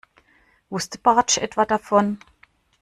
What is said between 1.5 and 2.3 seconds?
davon?